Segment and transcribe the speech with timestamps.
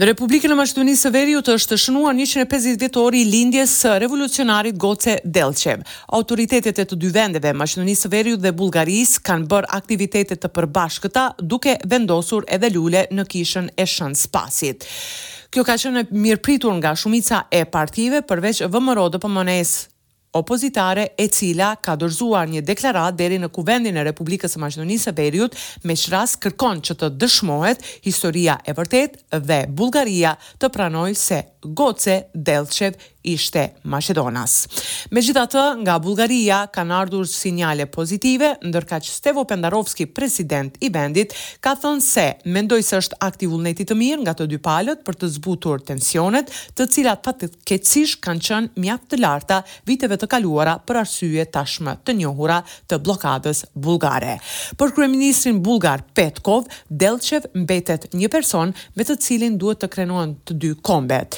[0.00, 5.18] Në Republikën e Maqedonisë së Veriut është shënuar 150 vjetori i lindjes së revolucionarit Goce
[5.28, 5.82] Delçev.
[6.16, 11.26] Autoritetet e të dy vendeve, Maqedonisë së Veriut dhe Bullgarisë, kanë bërë aktivitete të përbashkëta
[11.52, 14.88] duke vendosur edhe lule në kishën e shën spasit.
[15.52, 19.52] Kjo ka qenë mirëpritur nga shumica e partive përveç VMRO-dpmn
[20.32, 25.16] opozitare e cila ka dorzuar një deklarat deri në kuvendin e Republikës e Maqedonisë e
[25.18, 25.56] Veriut
[25.88, 31.40] me shras kërkon që të dëshmohet historia e vërtet dhe Bulgaria të pranoj se
[31.76, 34.64] goce delqev ishte Macedonas.
[35.10, 40.90] Me gjitha të, nga Bulgaria kanë ardhur sinjale pozitive, ndërka që Stevo Pendarovski, president i
[40.94, 45.04] vendit, ka thënë se mendoj së është akti vullnetit të mirë nga të dy palët
[45.06, 50.16] për të zbutur tensionet të cilat pa të kecish kanë qënë mjaft të larta viteve
[50.20, 52.60] të kaluara për arsye tashmë të njohura
[52.90, 54.36] të blokadës bulgare.
[54.78, 60.56] Për kreministrin bulgar Petkov, Delchev mbetet një person me të cilin duhet të krenuan të
[60.60, 61.36] dy kombet.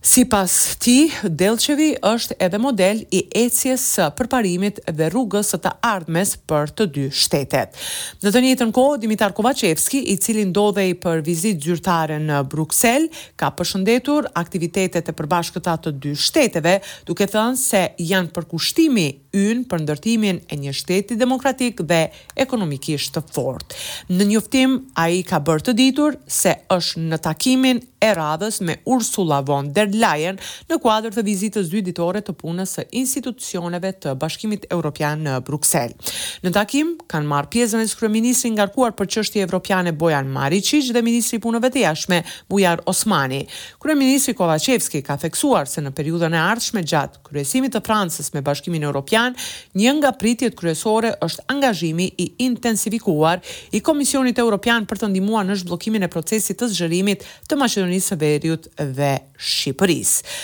[0.00, 5.72] Si pas ti, Delqevi është edhe model i ecjes së përparimit dhe rrugës së të
[5.84, 7.74] ardhmes për të dy shtetet.
[8.22, 12.20] Në të një të nko, Dimitar Kovacevski, i cilin do dhe i për vizit gjyrtare
[12.22, 16.76] në Bruxell, ka përshëndetur aktivitetet e përbashkëta të dy shteteve,
[17.10, 22.04] duke thënë se janë përkushtimi yn për ndërtimin e një shteti demokratik dhe
[22.38, 23.74] ekonomikisht të fort.
[24.14, 28.78] Në njoftim, a i ka bërë të ditur se është në takimin e radhës me
[28.88, 30.38] Ursula von der Leyen
[30.70, 36.12] në kuadrë të vizitës dy ditore të punës së institucioneve të Bashkimit Evropian në Bruxelles.
[36.44, 41.02] Në takim, kanë marë pjesën e skrëministri nga rkuar për qështje evropiane Bojan Maricic dhe
[41.02, 42.20] ministri punëve të jashme
[42.52, 43.42] Bujar Osmani.
[43.82, 48.86] Kryeministri Kovacevski ka theksuar se në periudën e ardhshme gjatë kryesimit të Francës me Bashkimin
[48.88, 49.34] Evropian,
[49.78, 53.42] një nga pritjet kryesore është angazhimi i intensifikuar
[53.74, 57.56] i Komisionit Evropian për të ndihmuar në zhbllokimin e procesit të zhërimit të
[57.88, 58.68] Unionisë së Veriut
[58.98, 60.38] dhe Shqipërisë.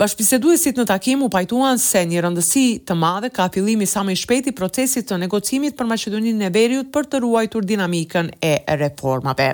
[0.00, 4.20] Bashkëbiseduesit në takim u pajtuan se një rëndësi të madhe ka fillimi sa më i
[4.20, 9.50] shpejtë i procesit të negocimit për Maqedoninë e Veriut për të ruajtur dinamikën e reformave.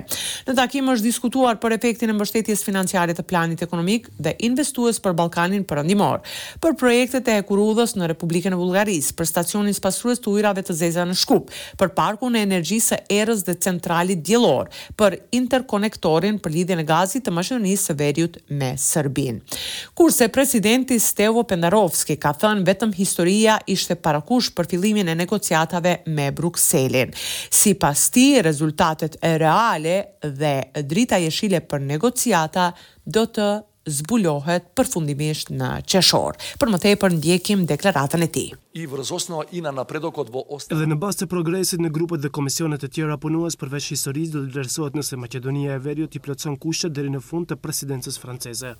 [0.47, 5.17] Në takim është diskutuar për efektin e mbështetjes financiare të planit ekonomik dhe investues për
[5.19, 6.23] Ballkanin Perëndimor,
[6.63, 11.03] për projektet e Kurudhës në Republikën e Bullgarisë, për stacionin spasrues të ujërave të Zeza
[11.11, 16.85] në Shkup, për parkun e energjisë së erës dhe centralit diellor, për interkonektorin për lidhjen
[16.87, 19.59] e gazit të Maqedonisë së Veriut me Serbinë.
[19.97, 26.27] Kurse presidenti Stevo Pendarovski ka thënë vetëm historia ishte parakush për filimin e negociatave me
[26.37, 27.09] Bruxellin.
[27.49, 30.51] Si pas ti, rezultatet e reale dhe
[30.85, 32.67] drita jeshile për negociata
[33.05, 33.49] do të
[33.87, 36.37] zbulohet përfundimisht në Qeshor.
[36.61, 38.49] Për më tepër ndjekim deklaratën e tij.
[38.77, 42.83] I vërzosno i na napredokot vo Edhe në bazë të progresit në grupet dhe komisionet
[42.85, 46.57] e tjera punuas për veç historisë do të vlerësohet nëse Maqedonia e Veriut i plotson
[46.61, 48.73] kushtet deri në fund të presidencës franceze.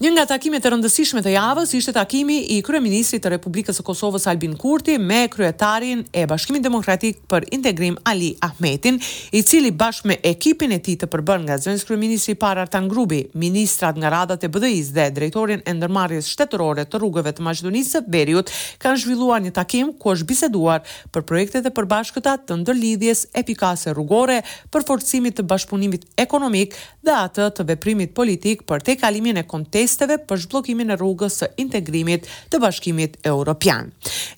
[0.00, 4.24] Një nga takimet e rëndësishme të javës ishte takimi i kryeministrit të Republikës së Kosovës
[4.32, 8.96] Albin Kurti me kryetarin e Bashkimit Demokratik për Integrim Ali Ahmetin,
[9.36, 12.88] i cili bashkë me ekipin e tij të përbën nga zënës kryeministri i parë Artan
[12.88, 17.42] Grubi, ministrat nga Rada gjallat e BDI-s dhe drejtorin e ndërmarrjes shtetërore të rrugëve të
[17.42, 18.50] Maqedonisë së Veriut
[18.82, 20.80] kanë zhvilluar një takim ku është biseduar
[21.14, 26.74] për projektet e përbashkëta të ndërlidhjes efikase rrugore, për forcimin e bashkëpunimit ekonomik
[27.06, 32.26] dhe atë të veprimit politik për tejkalimin e kontesteve për zhbllokimin e rrugës së integrimit
[32.52, 33.90] të Bashkimit Evropian.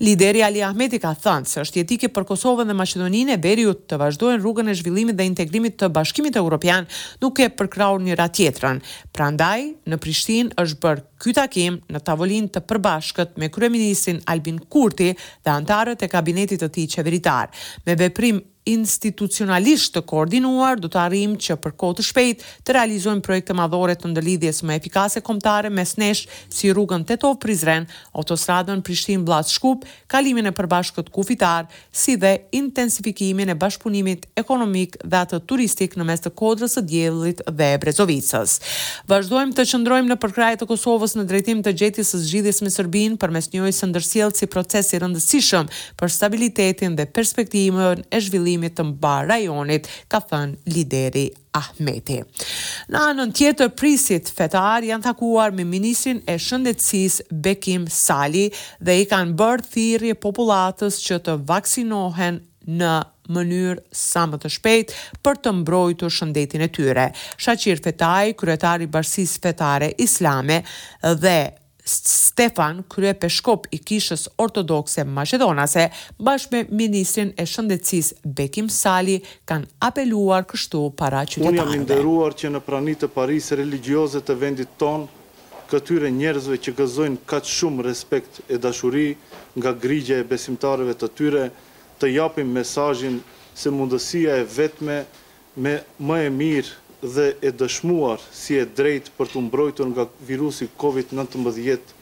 [0.02, 3.98] Lideri Ali Ahmeti ka thënë se është jetike për Kosovën dhe Maqedoninë e Veriut të
[4.00, 6.86] vazhdojnë rrugën e zhvillimit dhe integrimit të Bashkimit Evropian
[7.22, 8.78] duke përkrahur një tjetrën.
[9.16, 15.10] Prandaj, në Prishtin është bërë ky takim në tavolinë të përbashkët me kryeministin Albin Kurti
[15.16, 17.50] dhe anëtarët e kabinetit të tij qeveritar.
[17.86, 23.24] Me veprim institucionalisht të koordinuar, do të arrijmë që për kohë të shpejt të realizojmë
[23.24, 27.86] projekte madhore të ndërlidhjes më efikase kombëtare mes nesh, si rrugën Tetov-Prizren,
[28.18, 35.40] autostradën prishtinë shkup kalimin e përbashkët kufitar, si dhe intensifikimin e bashkëpunimit ekonomik dhe atë
[35.48, 38.58] turistik në mes të Kodrës së Djellit dhe Brezovicës.
[39.08, 43.18] Vazhdojmë të qëndrojmë në përkraj të Kosovës në drejtim të gjetjes së zgjidhjes me Serbinë
[43.22, 45.70] përmes njëojse ndërsjellsi procesi rëndësishëm
[46.00, 51.26] për stabilitetin dhe perspektivën e zhvillimit qëndrimit të mbar rajonit, ka thënë lideri
[51.58, 52.18] Ahmeti.
[52.92, 58.46] Në anën tjetër prisit fetar janë takuar me ministrin e shëndetsis Bekim Sali
[58.80, 62.92] dhe i kanë bërë thirje populatës që të vaksinohen në
[63.28, 64.94] mënyrë sa më të shpejt
[65.24, 67.08] për të mbrojtur shëndetin e tyre.
[67.38, 70.62] Shaqir Fetaj, kryetari i Bashkisë Fetare Islame
[71.24, 71.36] dhe
[71.90, 75.86] Stefan, krye për shkop i kishës ortodokse Macedonase,
[76.22, 79.18] bashkë me Ministrin e Shëndecis Bekim Sali,
[79.48, 81.54] kanë apeluar kështu para qytetarëve.
[81.54, 85.08] Unë jam inderuar që në pranitë të Paris religioze të vendit tonë,
[85.68, 89.08] këtyre njerëzve që gëzojnë ka shumë respekt e dashuri
[89.58, 91.48] nga grigje e besimtarëve të tyre,
[92.00, 93.18] të japim mesajin
[93.58, 95.00] se mundësia e vetme
[95.64, 95.74] me
[96.08, 101.94] më e mirë dhe e dëshmuar si e drejt për të mbrojtën nga virusi COVID-19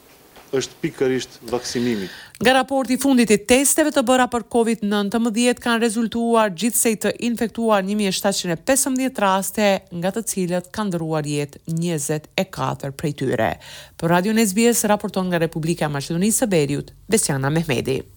[0.56, 2.06] është pikërisht vaksinimi.
[2.40, 9.20] Nga raporti fundit i testeve të bëra për COVID-19 kanë rezultuar gjithsej të infektuar 1715
[9.26, 9.68] raste,
[10.00, 13.50] nga të cilët kanë dëruar jetë 24 prej tyre.
[13.98, 18.15] Për Radio Nesbjes raporton nga Republika e Maqedonisë së Veriut, Besiana Mehmeti.